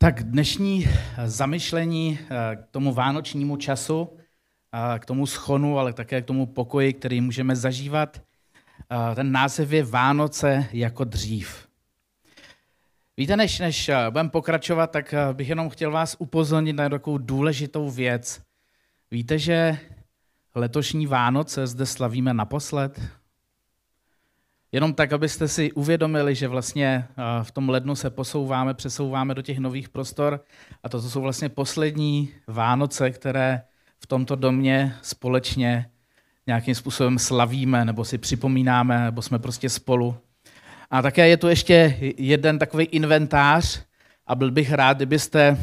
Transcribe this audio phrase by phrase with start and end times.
[0.00, 0.88] Tak dnešní
[1.26, 2.18] zamyšlení
[2.56, 4.08] k tomu vánočnímu času,
[4.98, 8.22] k tomu schonu, ale také k tomu pokoji, který můžeme zažívat,
[9.14, 11.68] ten název je Vánoce jako dřív.
[13.16, 18.42] Víte, než, než budeme pokračovat, tak bych jenom chtěl vás upozornit na takovou důležitou věc.
[19.10, 19.78] Víte, že
[20.54, 23.00] letošní Vánoce zde slavíme naposled?
[24.72, 27.04] Jenom tak, abyste si uvědomili, že vlastně
[27.42, 30.40] v tom lednu se posouváme, přesouváme do těch nových prostor
[30.82, 33.62] a to jsou vlastně poslední Vánoce, které
[34.00, 35.90] v tomto domě společně
[36.46, 40.16] nějakým způsobem slavíme, nebo si připomínáme, nebo jsme prostě spolu.
[40.90, 43.82] A také je tu ještě jeden takový inventář
[44.26, 45.58] a byl bych rád, kdybyste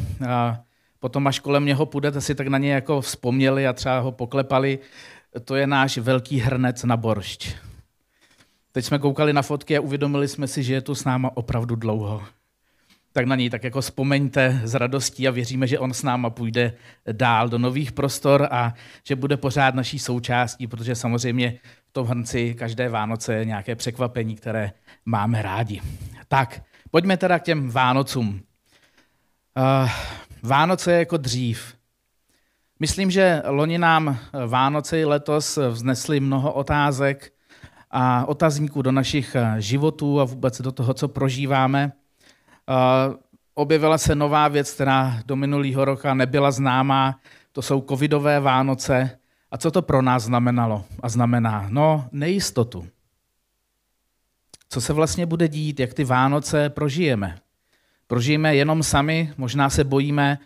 [0.98, 4.78] potom, až kolem něho půjdete, si tak na něj jako vzpomněli a třeba ho poklepali.
[5.44, 7.54] To je náš velký hrnec na boršť.
[8.76, 11.76] Teď jsme koukali na fotky a uvědomili jsme si, že je tu s náma opravdu
[11.76, 12.22] dlouho.
[13.12, 16.72] Tak na něj tak jako vzpomeňte s radostí a věříme, že on s náma půjde
[17.12, 22.54] dál do nových prostor a že bude pořád naší součástí, protože samozřejmě v tom hrnci
[22.54, 24.72] každé Vánoce je nějaké překvapení, které
[25.04, 25.80] máme rádi.
[26.28, 28.28] Tak, pojďme teda k těm Vánocům.
[29.56, 29.90] Uh,
[30.42, 31.74] Vánoce je jako dřív.
[32.80, 37.35] Myslím, že loni nám Vánoce letos vznesly mnoho otázek,
[37.98, 41.92] a otazníků do našich eh, životů a vůbec do toho, co prožíváme.
[42.68, 43.16] Eh,
[43.54, 47.20] objevila se nová věc, která do minulého roka nebyla známá,
[47.52, 49.18] to jsou covidové Vánoce.
[49.50, 51.66] A co to pro nás znamenalo a znamená?
[51.68, 52.86] No, nejistotu.
[54.68, 57.38] Co se vlastně bude dít, jak ty Vánoce prožijeme?
[58.06, 60.38] Prožijeme jenom sami, možná se bojíme,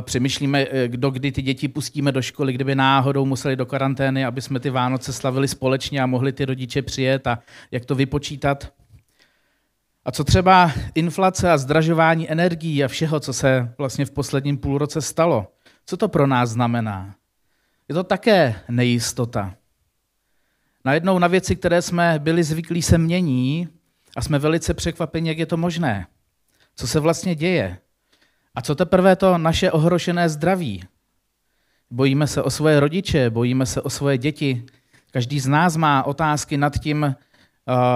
[0.00, 4.42] přemýšlíme, eh, kdo kdy ty děti pustíme do školy, kdyby náhodou museli do karantény, aby
[4.42, 7.38] jsme ty Vánoce slavili společně a mohli ty rodiče přijet a
[7.70, 8.72] jak to vypočítat.
[10.04, 15.00] A co třeba inflace a zdražování energií a všeho, co se vlastně v posledním půlroce
[15.00, 15.46] stalo?
[15.86, 17.14] Co to pro nás znamená?
[17.88, 19.54] Je to také nejistota.
[20.84, 23.68] Najednou na věci, které jsme byli zvyklí, se mění
[24.16, 26.06] a jsme velice překvapeni, jak je to možné.
[26.76, 27.78] Co se vlastně děje?
[28.54, 30.84] A co teprve to naše ohrošené zdraví?
[31.90, 34.66] Bojíme se o svoje rodiče, bojíme se o svoje děti.
[35.10, 37.14] Každý z nás má otázky nad tím, eh,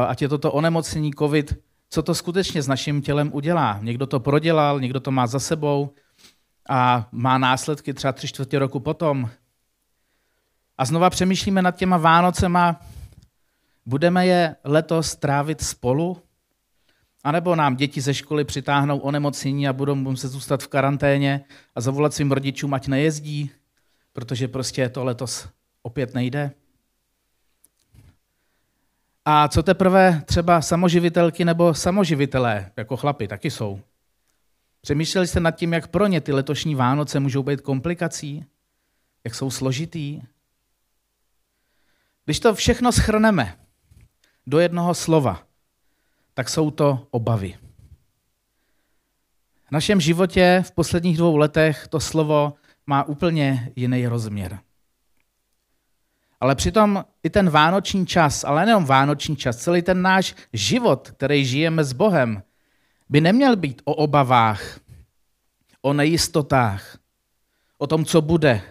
[0.06, 1.58] ať je toto onemocnění COVID,
[1.91, 3.78] co to skutečně s naším tělem udělá.
[3.82, 5.94] Někdo to prodělal, někdo to má za sebou
[6.68, 9.30] a má následky třeba tři čtvrtě roku potom.
[10.78, 12.80] A znova přemýšlíme nad těma Vánocema,
[13.86, 16.22] budeme je letos trávit spolu,
[17.28, 21.44] a nebo nám děti ze školy přitáhnou onemocnění a budou muset zůstat v karanténě
[21.75, 23.50] a zavolat svým rodičům, ať nejezdí,
[24.12, 25.49] protože prostě to letos
[25.83, 26.50] opět nejde.
[29.25, 33.81] A co teprve třeba samoživitelky nebo samoživitelé, jako chlapi, taky jsou.
[34.81, 38.45] Přemýšleli jste nad tím, jak pro ně ty letošní Vánoce můžou být komplikací?
[39.25, 40.22] Jak jsou složitý?
[42.25, 43.59] Když to všechno schrneme
[44.47, 45.47] do jednoho slova,
[46.38, 47.59] tak jsou to obavy.
[49.69, 52.53] V našem životě v posledních dvou letech to slovo
[52.87, 54.59] má úplně jiný rozměr.
[56.41, 61.44] Ale přitom i ten vánoční čas, ale nejenom vánoční čas, celý ten náš život, který
[61.44, 62.43] žijeme s Bohem,
[63.09, 64.81] by neměl být o obavách,
[65.82, 66.98] o nejistotách,
[67.78, 68.62] o tom, co bude,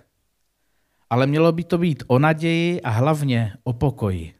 [1.09, 4.33] ale mělo by to být o naději a hlavně o pokoji.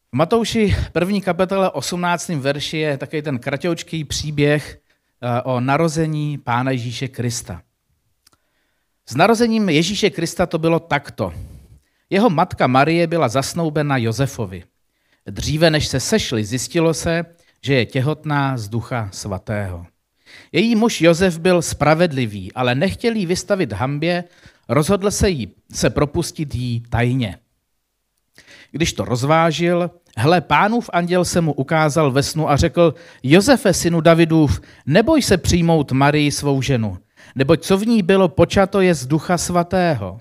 [0.15, 2.29] Matouši první kapitole 18.
[2.29, 4.79] verši je takový ten kratoučký příběh
[5.21, 7.61] eh, o narození Pána Ježíše Krista.
[9.05, 11.33] S narozením Ježíše Krista to bylo takto.
[12.09, 14.63] Jeho matka Marie byla zasnoubena Josefovi.
[15.25, 17.25] Dříve než se sešli, zjistilo se,
[17.61, 19.85] že je těhotná z ducha svatého.
[20.51, 24.23] Její muž Josef byl spravedlivý, ale nechtěl jí vystavit hambě,
[24.69, 27.37] rozhodl se jí se propustit jí tajně.
[28.71, 32.93] Když to rozvážil, Hle, pánův anděl se mu ukázal ve snu a řekl,
[33.23, 36.97] Josefe, synu Davidův, neboj se přijmout Marii svou ženu,
[37.35, 40.19] neboť co v ní bylo počato je z ducha svatého.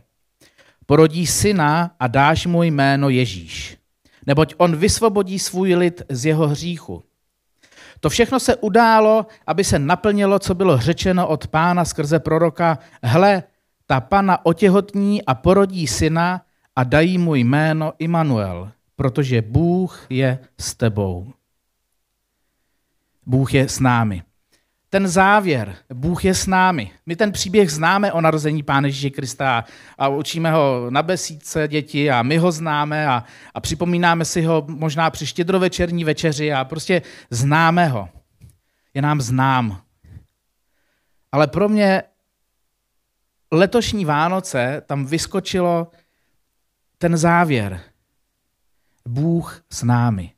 [0.87, 3.79] Porodí syna a dáš mu jméno Ježíš,
[4.27, 7.03] neboť on vysvobodí svůj lid z jeho hříchu.
[8.01, 12.79] To všechno se událo, aby se naplnilo, co bylo řečeno od pána skrze proroka.
[13.03, 13.43] Hle,
[13.87, 16.43] ta pana otěhotní a porodí syna
[16.81, 21.33] a dají mu jméno Immanuel, protože Bůh je s tebou.
[23.27, 24.23] Bůh je s námi.
[24.89, 26.91] Ten závěr, Bůh je s námi.
[27.07, 29.65] My ten příběh známe o narození Pána Ježíše Krista
[29.99, 33.25] a učíme ho na besídce děti a my ho známe a,
[33.55, 38.09] a připomínáme si ho možná při štědrovečerní večeři a prostě známe ho.
[38.95, 39.83] je nám znám.
[41.33, 42.03] Ale pro mě
[43.53, 45.91] letošní Vánoce tam vyskočilo
[47.01, 47.81] ten závěr.
[49.09, 50.33] Bůh s námi.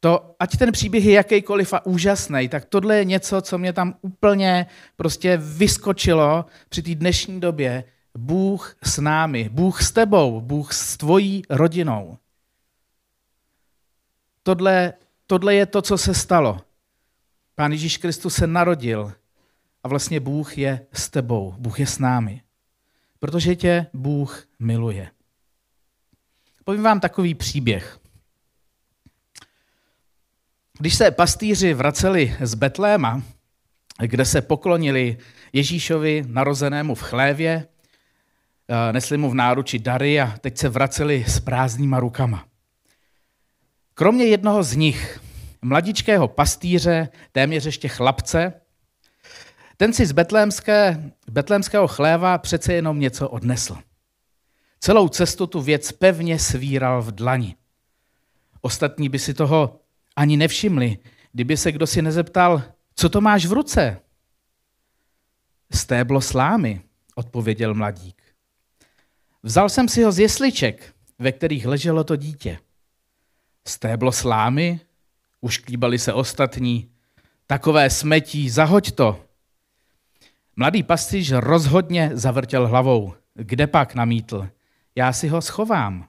[0.00, 3.94] To, ať ten příběh je jakýkoliv a úžasný, tak tohle je něco, co mě tam
[4.00, 4.66] úplně
[4.96, 7.84] prostě vyskočilo při té dnešní době.
[8.18, 12.18] Bůh s námi, Bůh s tebou, Bůh s tvojí rodinou.
[14.42, 14.92] Tohle,
[15.26, 16.60] tohle je to, co se stalo.
[17.54, 19.12] Pán Ježíš Kristus se narodil
[19.82, 22.45] a vlastně Bůh je s tebou, Bůh je s námi.
[23.18, 25.10] Protože tě Bůh miluje.
[26.64, 27.98] Povím vám takový příběh.
[30.78, 33.22] Když se pastýři vraceli z Betléma,
[33.98, 35.18] kde se poklonili
[35.52, 37.66] Ježíšovi narozenému v chlévě,
[38.68, 42.44] eh, nesli mu v náruči dary a teď se vraceli s prázdnýma rukama.
[43.94, 45.20] Kromě jednoho z nich,
[45.62, 48.52] mladičkého pastýře, téměř ještě chlapce,
[49.76, 53.76] ten si z betlémské, betlémského chléva přece jenom něco odnesl.
[54.80, 57.56] Celou cestu tu věc pevně svíral v dlani.
[58.60, 59.80] Ostatní by si toho
[60.16, 60.98] ani nevšimli,
[61.32, 62.62] kdyby se kdo si nezeptal,
[62.94, 64.00] co to máš v ruce?
[65.72, 66.80] Stéblo slámy,
[67.14, 68.22] odpověděl mladík.
[69.42, 72.58] Vzal jsem si ho z jesliček, ve kterých leželo to dítě.
[73.66, 74.80] Stéblo slámy?
[75.40, 76.90] Ušklíbali se ostatní.
[77.46, 79.25] Takové smetí, zahoď to.
[80.58, 83.12] Mladý pastýř rozhodně zavrtěl hlavou.
[83.34, 84.48] Kde pak namítl?
[84.96, 86.08] Já si ho schovám.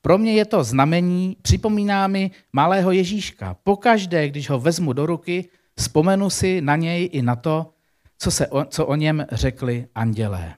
[0.00, 3.56] Pro mě je to znamení, připomíná mi malého Ježíška.
[3.64, 7.70] Pokaždé, když ho vezmu do ruky, vzpomenu si na něj i na to,
[8.18, 10.54] co, se o, co o něm řekli andělé.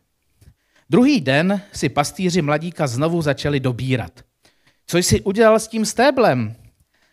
[0.91, 4.21] Druhý den si pastýři mladíka znovu začali dobírat.
[4.87, 6.57] Co jsi udělal s tím stéblem?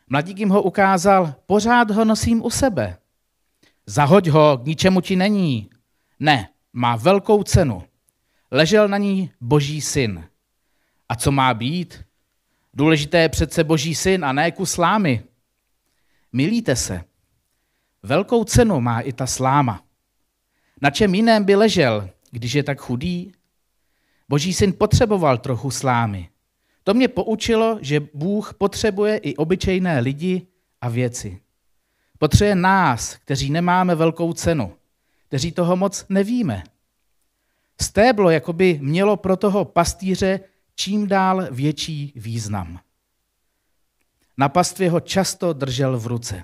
[0.10, 2.98] Mladík jim ho ukázal, pořád ho nosím u sebe.
[3.86, 5.70] Zahoď ho, k ničemu ti není.
[6.20, 7.84] Ne, má velkou cenu.
[8.52, 10.24] Ležel na ní boží syn.
[11.10, 12.06] A co má být?
[12.74, 15.24] Důležité je přece boží syn a ne kus slámy.
[16.34, 17.04] Milíte se.
[18.04, 19.84] Velkou cenu má i ta sláma.
[20.82, 23.32] Na čem jiném by ležel, když je tak chudý?
[24.30, 26.30] Boží syn potřeboval trochu slámy.
[26.84, 30.48] To mě poučilo, že Bůh potřebuje i obyčejné lidi
[30.82, 31.42] a věci.
[32.24, 34.74] Potřebuje nás, kteří nemáme velkou cenu,
[35.28, 36.64] kteří toho moc nevíme.
[37.81, 40.40] Stéblo jakoby mělo pro toho pastýře
[40.75, 42.80] čím dál větší význam.
[44.38, 46.44] Na pastvě ho často držel v ruce.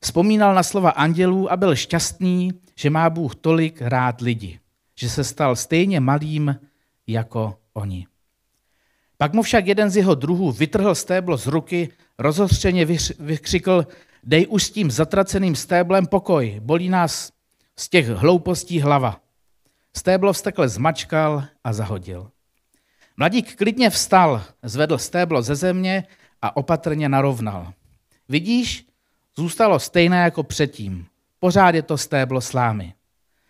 [0.00, 4.60] Vzpomínal na slova andělů a byl šťastný, že má Bůh tolik rád lidi,
[4.94, 6.60] že se stal stejně malým
[7.06, 8.06] jako oni.
[9.18, 12.86] Pak mu však jeden z jeho druhů vytrhl stéblo z ruky, rozhořčeně
[13.18, 13.86] vykřikl,
[14.22, 17.32] dej už s tím zatraceným stéblem pokoj, bolí nás
[17.78, 19.20] z těch hloupostí hlava.
[19.96, 22.30] Stéblo vstekle zmačkal a zahodil.
[23.16, 26.04] Mladík klidně vstal, zvedl stéblo ze země
[26.42, 27.72] a opatrně narovnal.
[28.28, 28.86] Vidíš,
[29.36, 31.06] zůstalo stejné jako předtím.
[31.40, 32.94] Pořád je to stéblo slámy.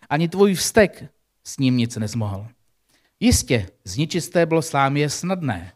[0.09, 1.03] Ani tvůj vztek
[1.43, 2.47] s ním nic nezmohl.
[3.19, 5.71] Jistě, zničit stéblo slámy je snadné,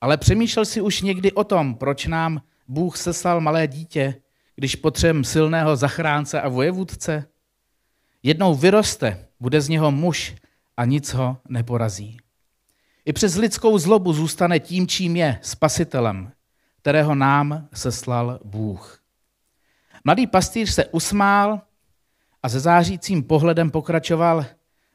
[0.00, 4.14] ale přemýšlel si už někdy o tom, proč nám Bůh seslal malé dítě,
[4.56, 7.26] když potřebujeme silného zachránce a vojevůdce?
[8.22, 10.34] Jednou vyroste, bude z něho muž
[10.76, 12.16] a nic ho neporazí.
[13.04, 16.32] I přes lidskou zlobu zůstane tím, čím je, spasitelem,
[16.80, 19.02] kterého nám seslal Bůh.
[20.04, 21.60] Mladý pastýř se usmál
[22.42, 24.46] a se zářícím pohledem pokračoval,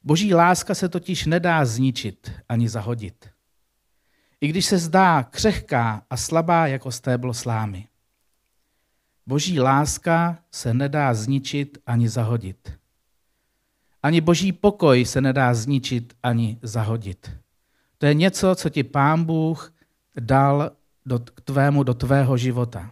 [0.04, 3.30] boží láska se totiž nedá zničit ani zahodit.
[4.42, 7.88] I když se zdá křehká a slabá jako stéblo slámy.
[9.32, 12.74] Boží láska se nedá zničit ani zahodit.
[14.04, 17.32] Ani boží pokoj se nedá zničit ani zahodit.
[17.98, 19.74] To je něco, co ti pán Bůh
[20.20, 20.72] dal
[21.06, 22.92] do, tvému, do tvého života.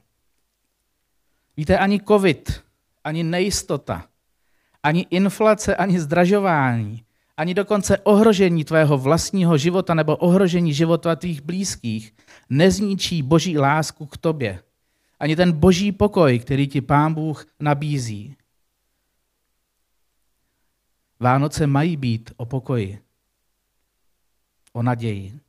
[1.57, 2.63] Víte, ani covid,
[3.03, 4.05] ani nejistota,
[4.83, 7.03] ani inflace, ani zdražování,
[7.37, 12.13] ani dokonce ohrožení tvého vlastního života nebo ohrožení života tvých blízkých
[12.49, 14.59] nezničí boží lásku k tobě.
[15.19, 18.35] Ani ten boží pokoj, který ti pán Bůh nabízí.
[21.19, 22.99] Vánoce mají být o pokoji
[24.73, 25.39] o naději.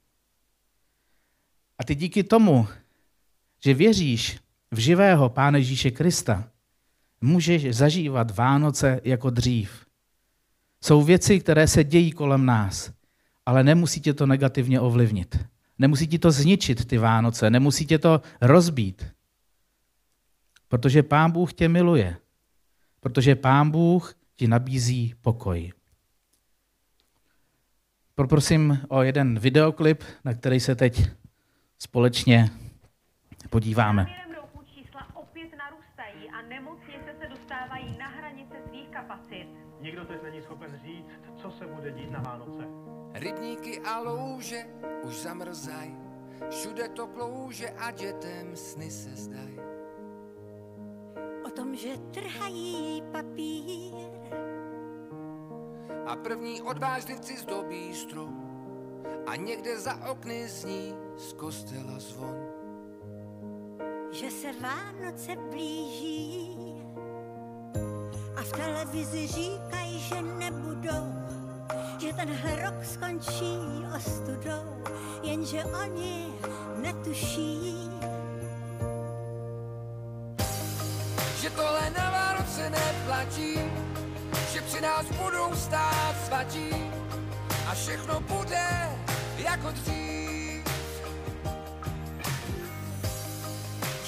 [1.79, 2.69] A ty díky tomu,
[3.65, 4.39] že věříš
[4.71, 6.51] v živého Pána Ježíše Krista,
[7.21, 9.87] můžeš zažívat Vánoce jako dřív.
[10.83, 12.93] Jsou věci, které se dějí kolem nás,
[13.47, 15.39] ale nemusí tě to negativně ovlivnit.
[15.79, 19.07] Nemusí ti to zničit, ty Vánoce, nemusí tě to rozbít.
[20.71, 22.17] Protože Pán Bůh tě miluje.
[23.01, 25.73] Protože Pán Bůh ti nabízí pokoj.
[28.15, 31.11] Poprosím o jeden videoklip, na který se teď
[31.79, 32.51] společně
[33.51, 34.07] podíváme.
[34.65, 39.47] Čísla opět narůstají a nemocnice se dostávají na hranice svých kapacit.
[39.81, 42.65] Nikdo teď není schopen říct, co se bude dít na Vánoce.
[43.15, 44.67] Rybníky a louže
[45.03, 45.91] už zamrzaj,
[46.51, 49.70] všude to klouže a dětem sny se zdaj.
[51.71, 54.11] Tom, že trhají papír.
[56.07, 58.51] A první odvážlivci zdobí strom
[59.27, 62.37] a někde za okny zní z kostela zvon.
[64.13, 66.57] že se Vánoce blíží
[68.37, 71.07] a v televizi říkají, že nebudou,
[71.99, 73.59] že tenhle rok skončí
[73.97, 74.83] ostudou,
[75.23, 76.35] jenže oni
[76.83, 77.91] netuší,
[81.41, 83.59] Že tohle na Vánoce neplatí,
[84.53, 86.71] že při nás budou stát svatí
[87.67, 88.89] a všechno bude
[89.39, 90.11] jako dřív.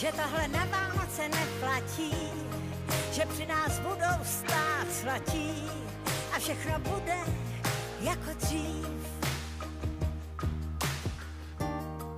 [0.02, 2.12] že tohle na Vánoce neplatí,
[3.12, 5.70] že při nás budou stát svatí
[6.36, 7.16] a všechno bude
[8.00, 8.86] jako dřív.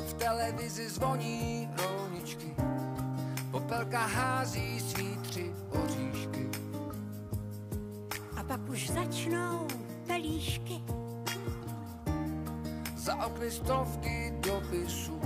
[0.08, 2.54] V televizi zvoní rolničky,
[3.64, 5.52] popelka hází svý tři
[5.84, 6.48] oříšky.
[8.36, 9.66] A pak už začnou
[10.06, 10.80] pelíšky.
[12.96, 15.20] Za okny stovky dopisů,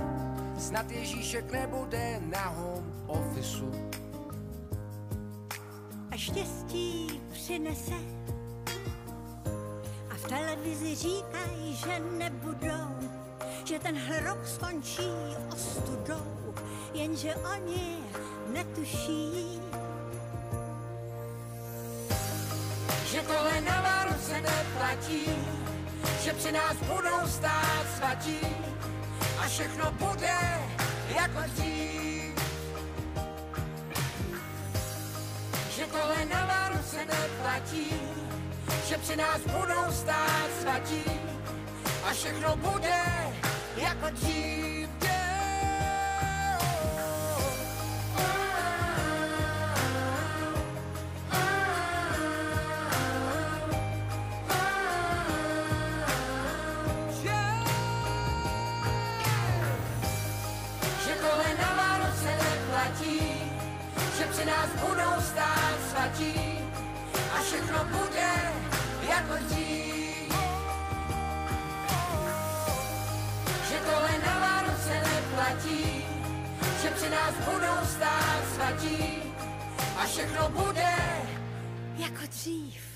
[0.57, 3.71] snad Ježíšek nebude na home officeu.
[6.11, 7.95] a štěstí přinese.
[10.09, 13.09] A v televizi říkají, že nebudou,
[13.65, 15.11] že tenhle rok skončí
[15.53, 16.53] ostudou,
[16.93, 18.08] jenže oni
[18.53, 19.59] netuší,
[23.11, 25.25] Že tohle na Vánoce neplatí,
[26.23, 28.39] že při nás budou stát svatí
[29.39, 30.37] a všechno bude
[31.15, 32.35] jako dřív.
[35.75, 37.93] Že tohle na Vánoce neplatí,
[38.87, 41.03] že při nás budou stát svatí
[42.03, 43.03] a všechno bude
[43.77, 45.08] jako dřív.
[64.59, 66.33] Nás budou stát svatí
[67.33, 68.53] a všechno bude
[69.09, 70.33] jako dřív.
[73.69, 76.05] Že tohle na Vánoce neplatí,
[76.81, 79.23] že při nás budou stát svatí
[79.97, 80.95] a všechno bude
[81.97, 82.88] jako dřív.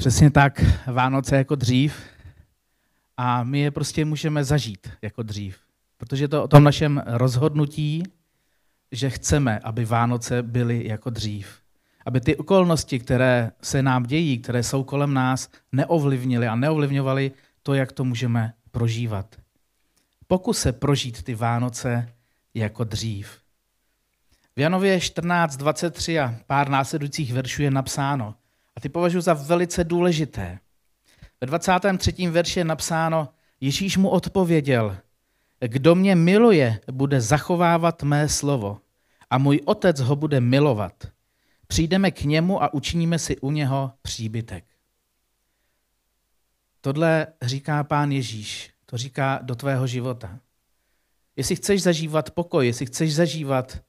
[0.00, 1.96] Přesně tak, Vánoce jako dřív
[3.16, 5.58] a my je prostě můžeme zažít jako dřív.
[5.96, 8.02] Protože to o tom našem rozhodnutí,
[8.92, 11.60] že chceme, aby Vánoce byly jako dřív.
[12.06, 17.74] Aby ty okolnosti, které se nám dějí, které jsou kolem nás, neovlivnily a neovlivňovaly to,
[17.74, 19.36] jak to můžeme prožívat.
[20.26, 22.08] Pokus se prožít ty Vánoce
[22.54, 23.40] jako dřív.
[24.56, 28.34] V Janově 14.23 a pár následujících veršů je napsáno,
[28.76, 30.58] a ty považuji za velice důležité.
[31.40, 32.12] Ve 23.
[32.30, 33.28] verši je napsáno,
[33.60, 34.96] Ježíš mu odpověděl,
[35.60, 38.80] kdo mě miluje, bude zachovávat mé slovo
[39.30, 40.92] a můj otec ho bude milovat.
[41.66, 44.64] Přijdeme k němu a učiníme si u něho příbytek.
[46.80, 50.38] Tohle říká pán Ježíš, to říká do tvého života.
[51.36, 53.82] Jestli chceš zažívat pokoj, jestli chceš zažívat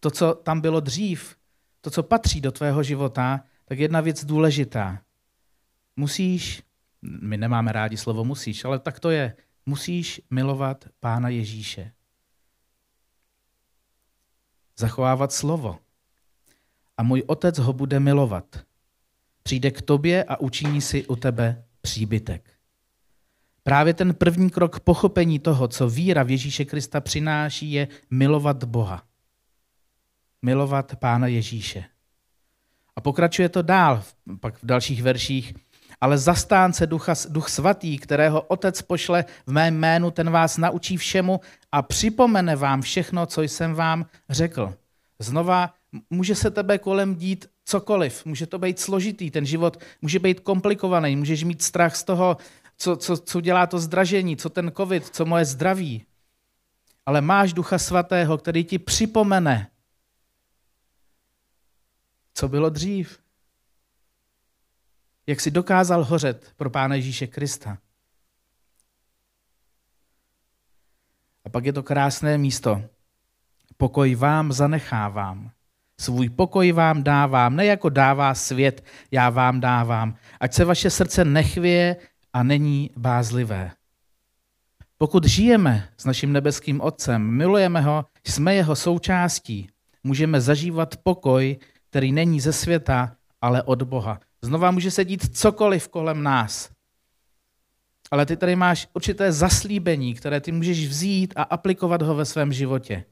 [0.00, 1.36] to, co tam bylo dřív,
[1.80, 5.02] to, co patří do tvého života, tak jedna věc důležitá.
[5.96, 6.62] Musíš,
[7.02, 11.92] my nemáme rádi slovo musíš, ale tak to je, musíš milovat Pána Ježíše.
[14.78, 15.78] Zachovávat slovo.
[16.96, 18.64] A můj otec ho bude milovat.
[19.42, 22.50] Přijde k tobě a učiní si u tebe příbytek.
[23.62, 29.06] Právě ten první krok pochopení toho, co víra v Ježíše Krista přináší, je milovat Boha.
[30.42, 31.84] Milovat Pána Ježíše.
[32.96, 34.02] A pokračuje to dál,
[34.40, 35.54] pak v dalších verších.
[36.00, 41.40] Ale zastánce ducha, duch svatý, kterého otec pošle v mém jménu, ten vás naučí všemu
[41.72, 44.74] a připomene vám všechno, co jsem vám řekl.
[45.18, 45.74] Znova
[46.10, 51.16] může se tebe kolem dít cokoliv, může to být složitý, ten život může být komplikovaný,
[51.16, 52.36] můžeš mít strach z toho,
[52.78, 56.04] co, co, co dělá to zdražení, co ten covid, co moje zdraví.
[57.06, 59.68] Ale máš ducha svatého, který ti připomene,
[62.34, 63.18] co bylo dřív.
[65.26, 67.78] Jak si dokázal hořet pro Pána Ježíše Krista.
[71.44, 72.82] A pak je to krásné místo.
[73.76, 75.50] Pokoj vám zanechávám.
[76.00, 80.16] Svůj pokoj vám dávám, ne jako dává svět, já vám dávám.
[80.40, 81.96] Ať se vaše srdce nechvěje
[82.32, 83.70] a není bázlivé.
[84.98, 89.68] Pokud žijeme s naším nebeským Otcem, milujeme ho, jsme jeho součástí,
[90.04, 91.58] můžeme zažívat pokoj,
[91.94, 94.20] který není ze světa, ale od Boha.
[94.42, 96.70] Znova může se dít cokoliv kolem nás.
[98.10, 102.52] Ale ty tady máš určité zaslíbení, které ty můžeš vzít a aplikovat ho ve svém
[102.52, 103.04] životě.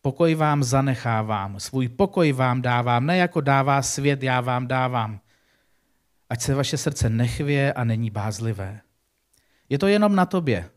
[0.00, 5.20] Pokoj vám zanechávám, svůj pokoj vám dávám, ne jako dává svět, já vám dávám.
[6.30, 8.80] Ať se vaše srdce nechvě a není bázlivé.
[9.68, 10.70] Je to jenom na tobě,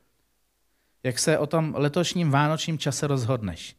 [1.03, 3.75] jak se o tom letošním vánočním čase rozhodneš.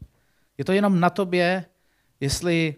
[0.58, 1.64] Je to jenom na tobě,
[2.20, 2.76] jestli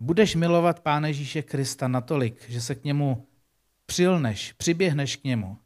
[0.00, 3.26] budeš milovat Pána Ježíše Krista natolik, že se k němu
[3.86, 5.58] přilneš, přiběhneš k němu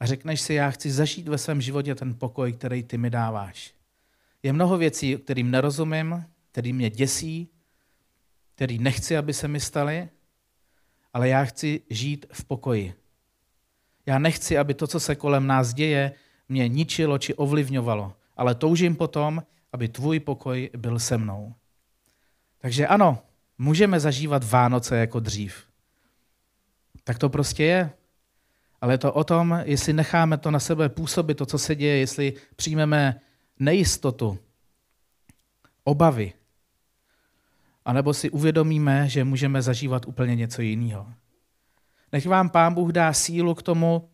[0.00, 3.74] a řekneš si, já chci zažít ve svém životě ten pokoj, který ty mi dáváš.
[4.42, 7.48] Je mnoho věcí, kterým nerozumím, který mě děsí,
[8.54, 10.08] který nechci, aby se mi staly,
[11.12, 12.94] ale já chci žít v pokoji.
[14.06, 16.12] Já nechci, aby to, co se kolem nás děje,
[16.48, 21.54] mě ničilo či ovlivňovalo, ale toužím potom, aby tvůj pokoj byl se mnou.
[22.58, 23.18] Takže ano,
[23.58, 25.64] můžeme zažívat Vánoce jako dřív.
[27.04, 27.90] Tak to prostě je.
[28.80, 31.96] Ale je to o tom, jestli necháme to na sebe působit, to, co se děje,
[31.98, 33.20] jestli přijmeme
[33.58, 34.38] nejistotu,
[35.84, 36.32] obavy,
[37.84, 41.12] anebo si uvědomíme, že můžeme zažívat úplně něco jiného.
[42.12, 44.10] Nech vám Pán Bůh dá sílu k tomu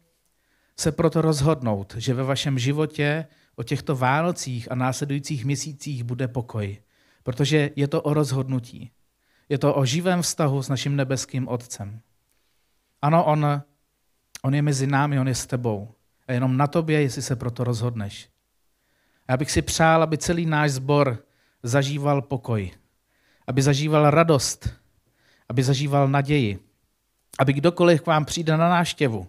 [0.77, 6.79] se proto rozhodnout, že ve vašem životě o těchto Vánocích a následujících měsících bude pokoj,
[7.23, 8.91] protože je to o rozhodnutí.
[9.49, 12.01] Je to o živém vztahu s naším nebeským Otcem.
[13.03, 13.63] Ano, on,
[14.43, 15.95] on je mezi námi, on je s tebou.
[16.29, 18.29] A jenom na tobě, jestli se proto rozhodneš.
[19.29, 21.25] A já bych si přál, aby celý náš sbor
[21.63, 22.71] zažíval pokoj,
[23.47, 24.69] aby zažíval radost,
[25.49, 26.59] aby zažíval naději,
[27.39, 29.29] aby kdokoliv k vám přijde na náštěvu,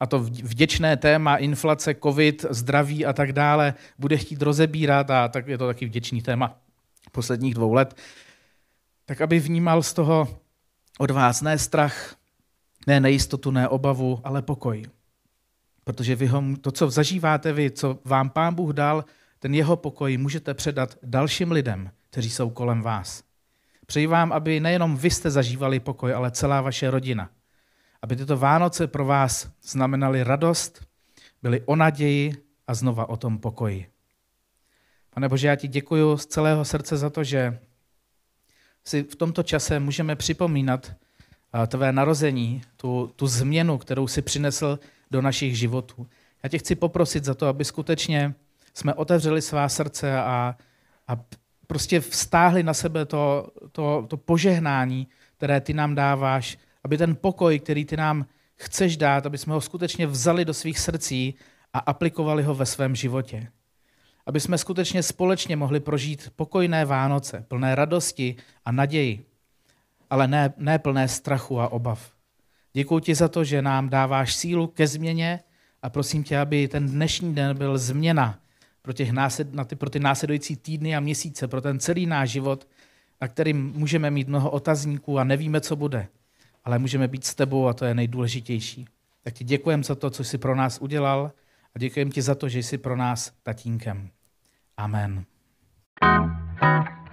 [0.00, 5.46] a to vděčné téma inflace, covid, zdraví a tak dále bude chtít rozebírat a tak
[5.46, 6.58] je to taky vděčný téma
[7.12, 7.96] posledních dvou let,
[9.06, 10.40] tak aby vnímal z toho
[10.98, 12.16] od vás ne strach,
[12.86, 14.84] ne nejistotu, ne obavu, ale pokoj.
[15.84, 19.04] Protože vy ho, to, co zažíváte vy, co vám Pán Bůh dal,
[19.38, 23.22] ten jeho pokoj můžete předat dalším lidem, kteří jsou kolem vás.
[23.86, 27.30] Přeji vám, aby nejenom vy jste zažívali pokoj, ale celá vaše rodina.
[28.06, 30.86] Aby tyto Vánoce pro vás znamenaly radost,
[31.42, 32.32] byly o naději
[32.66, 33.86] a znova o tom pokoji.
[35.14, 37.58] Pane Bože, já ti děkuji z celého srdce za to, že
[38.84, 40.92] si v tomto čase můžeme připomínat
[41.66, 44.78] tvé narození, tu, tu změnu, kterou si přinesl
[45.10, 46.06] do našich životů.
[46.42, 48.34] Já tě chci poprosit za to, aby skutečně
[48.74, 50.56] jsme otevřeli svá srdce a,
[51.08, 51.16] a
[51.66, 57.58] prostě vztáhli na sebe to, to, to požehnání, které ty nám dáváš, aby ten pokoj,
[57.58, 61.34] který ty nám chceš dát, aby jsme ho skutečně vzali do svých srdcí
[61.72, 63.48] a aplikovali ho ve svém životě.
[64.26, 69.24] Aby jsme skutečně společně mohli prožít pokojné Vánoce, plné radosti a naději,
[70.10, 72.10] ale ne, ne plné strachu a obav.
[72.72, 75.40] Děkuji ti za to, že nám dáváš sílu ke změně
[75.82, 78.38] a prosím tě, aby ten dnešní den byl změna
[78.82, 82.30] pro, těch násled, na ty, pro ty následující týdny a měsíce, pro ten celý náš
[82.30, 82.68] život,
[83.20, 86.08] na kterým můžeme mít mnoho otazníků a nevíme, co bude,
[86.66, 88.86] ale můžeme být s tebou a to je nejdůležitější.
[89.22, 91.32] Tak ti děkujeme za to, co jsi pro nás udělal
[91.74, 94.10] a děkujeme ti za to, že jsi pro nás tatínkem.
[94.76, 95.24] Amen.
[96.00, 97.05] thank you